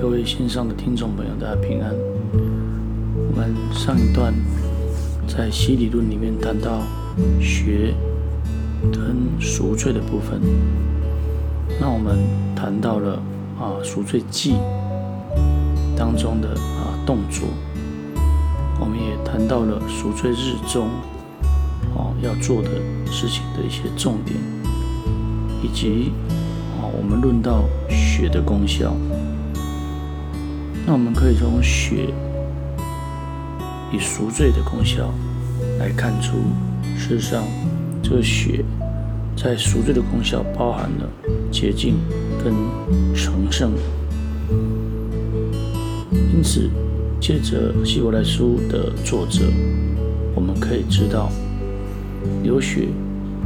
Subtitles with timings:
[0.00, 1.92] 各位线上的听众朋友，大家平安。
[2.32, 4.32] 我们上一段
[5.26, 6.82] 在西理论里面谈到
[7.40, 7.92] 血
[8.92, 10.40] 跟赎罪的部分，
[11.80, 12.16] 那我们
[12.54, 13.20] 谈到了
[13.58, 14.54] 啊赎罪祭
[15.96, 17.48] 当中的啊动作，
[18.78, 20.86] 我们也谈到了赎罪日中
[21.96, 22.70] 哦要做的
[23.10, 24.38] 事情的一些重点，
[25.60, 26.12] 以及
[26.78, 28.94] 啊我们论到血的功效。
[30.88, 32.08] 那我们可以从血
[33.92, 35.12] 以赎罪的功效
[35.78, 36.38] 来看出，
[36.96, 37.44] 事实上，
[38.02, 38.64] 这个血
[39.36, 41.06] 在赎罪的功效包含了
[41.52, 41.96] 洁净
[42.42, 42.54] 跟
[43.14, 43.72] 成圣。
[46.10, 46.70] 因此，
[47.20, 49.44] 借着希伯来书的作者，
[50.34, 51.30] 我们可以知道，
[52.42, 52.88] 流血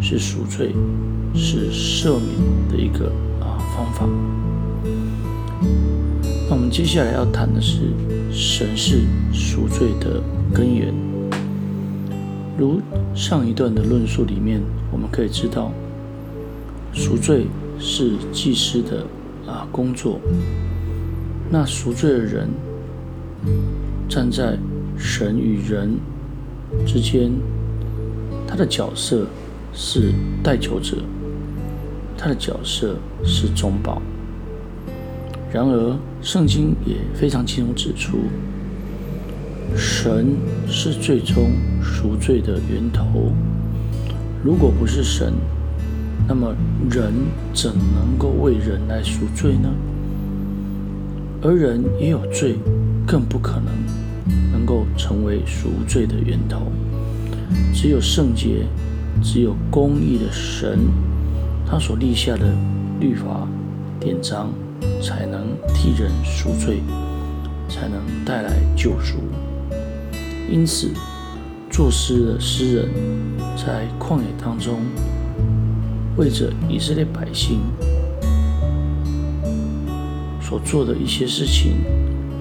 [0.00, 0.72] 是赎罪、
[1.34, 2.28] 是赦免
[2.70, 3.06] 的一个
[3.40, 4.06] 啊方法。
[6.72, 7.80] 接下来要谈的是
[8.32, 10.22] 神是赎罪的
[10.54, 10.90] 根源。
[12.56, 12.80] 如
[13.14, 14.58] 上一段的论述里面，
[14.90, 15.70] 我们可以知道，
[16.94, 17.46] 赎罪
[17.78, 19.04] 是祭司的
[19.46, 20.18] 啊工作。
[21.50, 22.48] 那赎罪的人
[24.08, 24.56] 站在
[24.96, 25.98] 神与人
[26.86, 27.30] 之间，
[28.48, 29.26] 他的角色
[29.74, 30.96] 是代求者，
[32.16, 34.00] 他的角色是中保。
[35.52, 38.20] 然而，圣经也非常清楚指出，
[39.76, 40.34] 神
[40.66, 41.50] 是最终
[41.82, 43.30] 赎罪的源头。
[44.42, 45.34] 如果不是神，
[46.26, 46.54] 那么
[46.90, 47.12] 人
[47.52, 49.68] 怎能够为人来赎罪呢？
[51.42, 52.56] 而人也有罪，
[53.06, 53.74] 更不可能
[54.50, 56.72] 能够成为赎罪的源头。
[57.74, 58.64] 只有圣洁、
[59.22, 60.78] 只有公义的神，
[61.66, 62.54] 他所立下的
[62.98, 63.46] 律法
[64.00, 64.48] 典章。
[65.02, 66.82] 才能替人赎罪，
[67.68, 69.18] 才能带来救赎。
[70.50, 70.90] 因此，
[71.70, 72.88] 作诗的诗人，
[73.56, 74.80] 在旷野当中，
[76.16, 77.60] 为着以色列百姓
[80.40, 81.76] 所做的一些事情，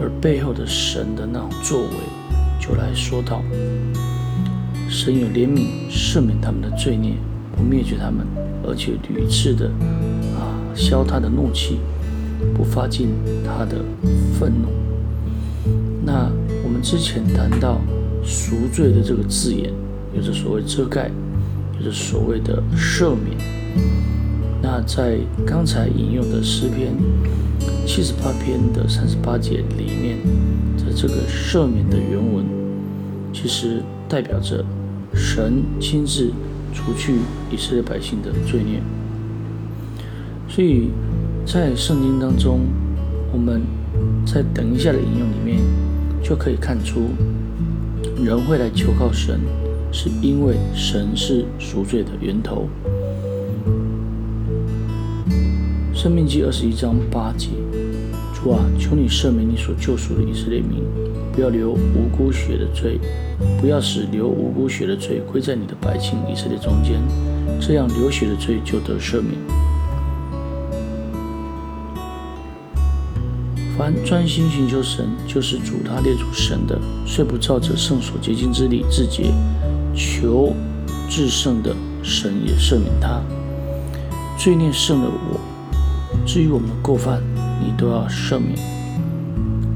[0.01, 1.87] 而背后的神的那种作为，
[2.59, 3.41] 就来说道：
[4.89, 7.13] 神有怜悯，赦免他们的罪孽，
[7.55, 8.27] 不灭绝他们，
[8.65, 9.67] 而且屡次的
[10.35, 11.79] 啊消他的怒气。
[12.55, 13.09] 不发尽
[13.43, 13.77] 他的
[14.39, 14.69] 愤怒。
[16.05, 16.31] 那
[16.63, 17.79] 我们之前谈到
[18.23, 19.71] 赎罪的这个字眼，
[20.15, 21.11] 有着所谓遮盖，
[21.79, 23.37] 有着所谓的赦免。
[24.61, 26.93] 那在刚才引用的诗篇
[27.85, 30.17] 七十八篇的三十八节里面，
[30.77, 32.45] 在这个赦免的原文，
[33.31, 34.65] 其实代表着
[35.13, 36.31] 神亲自
[36.73, 37.19] 除去
[37.51, 38.81] 以色列百姓的罪孽。
[40.49, 40.89] 所以。
[41.45, 42.61] 在圣经当中，
[43.33, 43.61] 我们
[44.25, 45.59] 在等一下的引用里面
[46.23, 47.09] 就可以看出，
[48.23, 49.39] 人会来求告神，
[49.91, 52.69] 是因为神是赎罪的源头。
[55.93, 57.49] 生命记二十一章八节：
[58.33, 60.83] 主啊，求你赦免你所救赎的以色列民，
[61.33, 62.97] 不要流无辜血的罪，
[63.59, 67.01] 不要使流无辜血的罪归在你的百姓以色列中间，
[67.59, 69.33] 这样流血的罪就得赦免。
[73.81, 79.33] 凡专心寻求神，就是主他列祖神的，虽不照着圣所洁净之礼自洁，
[79.95, 80.53] 求
[81.09, 83.23] 至圣的神也赦免他。
[84.37, 85.39] 罪孽胜了我，
[86.27, 87.23] 至于我们的过犯，
[87.59, 88.55] 你都要赦免。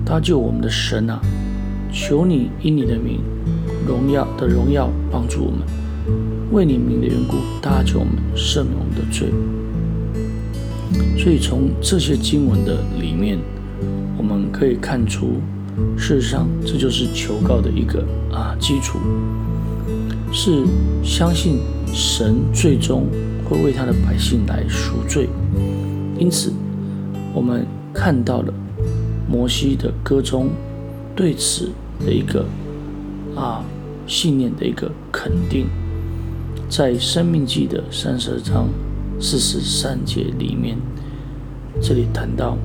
[0.06, 1.20] 他救我们的神啊，
[1.92, 3.22] 求你因你的名
[3.88, 5.62] 荣耀的荣耀帮助我们，
[6.52, 9.30] 为你名的缘故搭救我们，赦免我们的罪。
[11.18, 13.40] 所以从这些经文的里面。
[14.58, 15.42] 可以看出，
[15.98, 18.00] 事实上这就是求告的一个
[18.32, 19.00] 啊基础，
[20.32, 20.64] 是
[21.04, 21.60] 相信
[21.94, 23.06] 神最终
[23.44, 25.28] 会为他的百姓来赎罪。
[26.18, 26.54] 因此，
[27.34, 28.54] 我们看到了
[29.30, 30.50] 摩西的歌中
[31.14, 31.70] 对此
[32.06, 32.46] 的一个
[33.36, 33.62] 啊
[34.08, 35.68] 信念的一个肯定，
[36.70, 38.70] 在《生命记》的三十二章
[39.20, 40.78] 四十三节里面，
[41.82, 42.58] 这里谈到。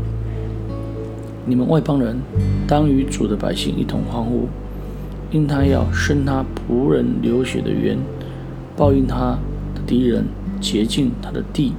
[1.50, 2.16] 你们外邦人
[2.64, 4.46] 当与主的百姓一同欢呼，
[5.32, 7.98] 因他要伸他仆人流血的冤，
[8.76, 9.36] 报应他
[9.74, 10.24] 的敌人，
[10.60, 11.72] 洁净他的地，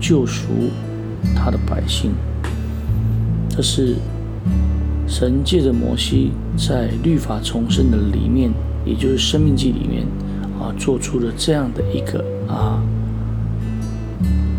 [0.00, 0.48] 救赎
[1.36, 2.10] 他的百姓。
[3.48, 3.94] 这是
[5.06, 8.50] 神借着摩西在律法重生的里面，
[8.84, 10.04] 也就是生命记里面
[10.58, 12.82] 啊，做出了这样的一个啊，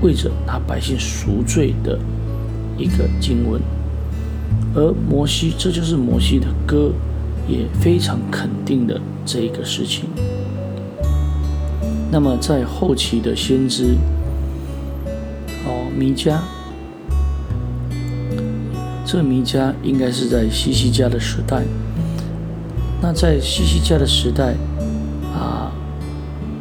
[0.02, 2.00] 为着他百姓赎罪的
[2.78, 3.60] 一个经文。
[4.78, 6.92] 而摩西，这就是摩西的歌，
[7.48, 10.06] 也非常肯定的这一个事情。
[12.12, 13.96] 那么在后期的先知，
[15.66, 16.38] 哦，弥迦，
[19.04, 21.64] 这弥迦应该是在西西家的时代。
[23.02, 24.54] 那在西西家的时代，
[25.34, 25.72] 啊，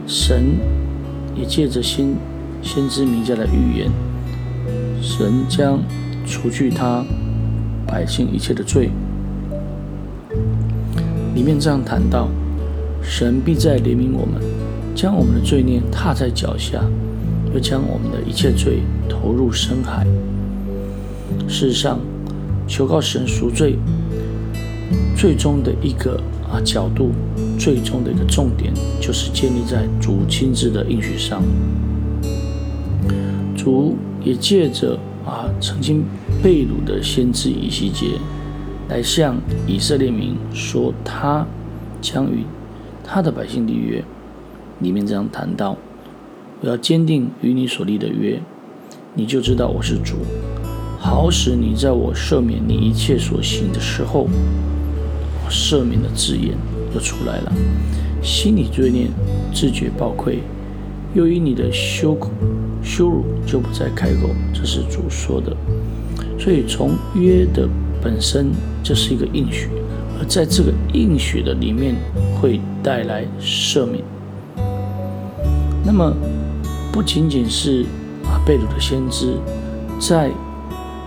[0.06, 0.56] 神
[1.34, 2.16] 也借着先
[2.62, 3.90] 先知弥迦的预言，
[5.02, 5.82] 神将
[6.26, 7.04] 除去他。
[7.86, 8.90] 百姓一切的罪，
[11.34, 12.28] 里面这样谈到，
[13.00, 14.42] 神必在怜悯我们，
[14.94, 16.82] 将我们的罪孽踏在脚下，
[17.54, 20.04] 又将我们的一切罪投入深海。
[21.48, 22.00] 事实上，
[22.66, 23.78] 求告神赎罪，
[25.16, 27.12] 最终的一个啊角度，
[27.58, 31.42] 最终的一个重点，就是建立在主亲自的应许上。
[33.56, 36.04] 主也借着啊曾经。
[36.46, 38.20] 被掳的先知以西结
[38.88, 41.44] 来向以色列民说，他
[42.00, 42.44] 将与
[43.02, 44.04] 他的百姓立约。
[44.78, 45.76] 里面这样谈到：
[46.60, 48.40] 我要坚定与你所立的约，
[49.14, 50.18] 你就知道我是主，
[51.00, 54.28] 好使你在我赦免你一切所行的时候，
[55.50, 56.56] 赦免的字眼
[56.94, 57.52] 又出来了。
[58.22, 59.08] 心里罪孽
[59.52, 60.38] 自觉暴愧，
[61.12, 62.30] 又因你的羞辱
[62.84, 64.28] 羞辱就不再开口。
[64.54, 65.56] 这是主说的。
[66.38, 67.68] 所以，从约的
[68.02, 68.52] 本身
[68.82, 69.68] 就是一个应许，
[70.18, 71.94] 而在这个应许的里面，
[72.40, 74.04] 会带来赦免。
[75.84, 76.12] 那么，
[76.92, 77.84] 不仅仅是
[78.24, 79.34] 啊贝鲁的先知，
[79.98, 80.30] 在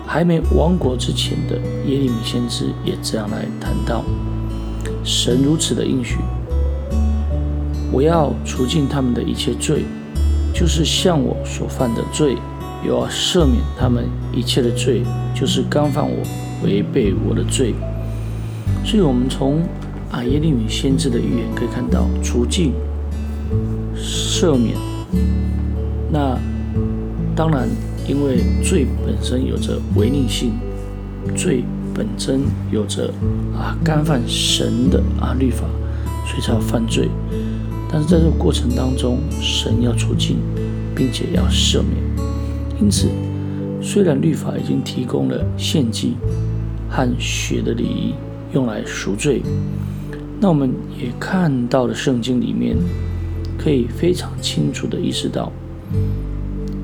[0.05, 1.55] 还没亡国之前的
[1.85, 4.03] 耶利米先知也这样来谈到：
[5.03, 6.17] 神如此的应许，
[7.91, 9.83] 我要除尽他们的一切罪，
[10.53, 12.35] 就是像我所犯的罪。
[12.85, 15.03] 又要赦免他们一切的罪，
[15.35, 16.17] 就是刚犯我
[16.63, 17.73] 违背我的罪。
[18.85, 19.61] 所以，我们从
[20.11, 22.73] 啊耶利米先知的预言可以看到，除尽、
[23.95, 24.75] 赦免。
[26.11, 26.37] 那
[27.35, 27.67] 当然，
[28.07, 30.53] 因为罪本身有着违逆性，
[31.35, 32.41] 罪本身
[32.71, 33.13] 有着
[33.55, 35.65] 啊干犯神的啊律法，
[36.25, 37.09] 所以才要犯罪。
[37.91, 40.37] 但是在这个过程当中，神要除尽，
[40.95, 42.28] 并且要赦免。
[42.81, 43.09] 因此，
[43.81, 46.13] 虽然律法已经提供了献祭
[46.89, 48.13] 和血的礼仪
[48.53, 49.41] 用来赎罪，
[50.39, 52.77] 那我们也看到了圣经里面
[53.57, 55.51] 可以非常清楚的意识到，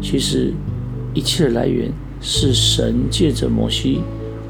[0.01, 0.53] 其实
[1.13, 1.89] 一切的来源
[2.19, 4.01] 是神借着摩西，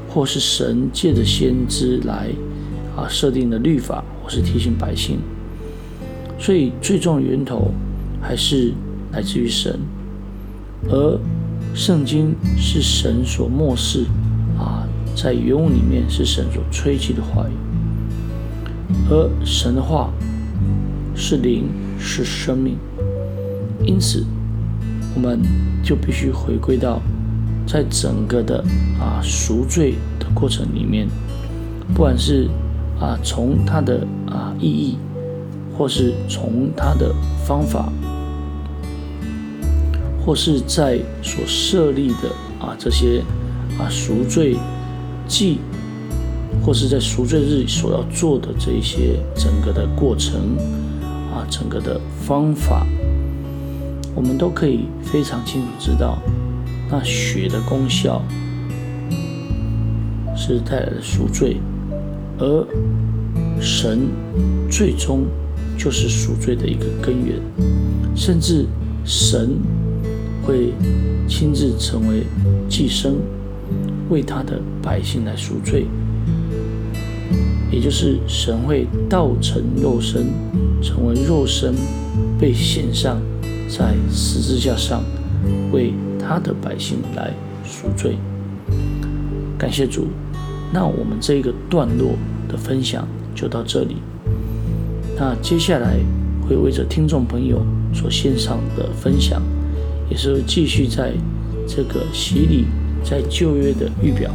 [0.08, 2.28] 或是神借着先知来
[2.96, 5.18] 啊设定的律法，或是提醒百姓，
[6.40, 7.70] 所以最重的源头
[8.20, 8.72] 还是
[9.12, 9.78] 来自于神。
[10.88, 11.18] 而
[11.76, 14.06] 圣经是神所漠视
[14.58, 17.52] 啊，在原文里面是神所吹气的话语，
[19.10, 20.10] 而神的话
[21.14, 21.68] 是灵，
[21.98, 22.78] 是生命，
[23.84, 24.24] 因此
[25.14, 25.42] 我们
[25.84, 26.98] 就必须回归到
[27.66, 28.64] 在整个的
[28.98, 31.06] 啊赎罪的过程里面，
[31.92, 32.48] 不管是
[32.98, 34.96] 啊从它的啊意义，
[35.76, 37.14] 或是从它的
[37.46, 37.92] 方法。
[40.26, 42.28] 或是在所设立的
[42.58, 43.22] 啊这些
[43.78, 44.56] 啊赎罪
[45.28, 45.60] 祭，
[46.64, 50.56] 或是在赎罪日所要做的这一些整个的过程
[51.32, 52.84] 啊整个的方法，
[54.16, 56.18] 我们都可以非常清楚知道，
[56.90, 58.20] 那血的功效
[60.36, 61.58] 是带来的赎罪，
[62.38, 62.66] 而
[63.60, 64.08] 神
[64.68, 65.24] 最终
[65.78, 67.40] 就是赎罪的一个根源，
[68.16, 68.66] 甚至
[69.04, 69.50] 神。
[70.46, 70.72] 会
[71.28, 72.22] 亲自成为
[72.68, 73.16] 寄生，
[74.08, 75.86] 为他的百姓来赎罪，
[77.68, 80.28] 也就是神会道成肉身，
[80.80, 81.74] 成为肉身，
[82.38, 83.20] 被献上
[83.68, 85.02] 在十字架上，
[85.72, 87.34] 为他的百姓来
[87.64, 88.16] 赎罪。
[89.58, 90.06] 感谢主，
[90.72, 92.12] 那我们这个段落
[92.48, 93.96] 的分享就到这里。
[95.18, 95.96] 那接下来
[96.46, 99.42] 会为着听众朋友所献上的分享。
[100.08, 101.12] 也是继续在
[101.66, 102.66] 这个洗礼
[103.04, 104.30] 在旧约的预表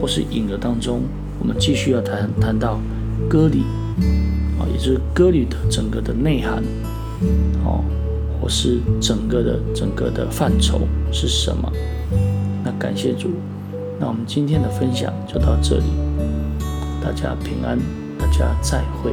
[0.00, 1.02] 或是影儿当中，
[1.38, 2.80] 我们继续要谈谈到
[3.28, 3.62] 歌礼
[4.58, 6.62] 啊，也就是歌礼的整个的内涵
[7.64, 7.84] 哦，
[8.40, 10.80] 或是整个的整个的范畴
[11.12, 11.72] 是什么？
[12.64, 13.30] 那感谢主，
[13.98, 15.84] 那我们今天的分享就到这里，
[17.02, 17.78] 大家平安，
[18.18, 19.12] 大家再会。